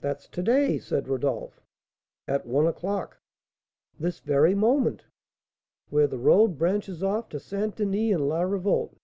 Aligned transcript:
"That's 0.00 0.26
to 0.30 0.42
day!" 0.42 0.80
said 0.80 1.06
Rodolph. 1.06 1.62
"At 2.26 2.44
one 2.44 2.66
o'clock." 2.66 3.20
"This 4.00 4.18
very 4.18 4.52
moment!" 4.52 5.04
"Where 5.90 6.08
the 6.08 6.18
road 6.18 6.58
branches 6.58 7.04
off 7.04 7.28
to 7.28 7.38
St. 7.38 7.76
Denis 7.76 8.14
and 8.14 8.28
La 8.28 8.40
Revolte." 8.40 8.96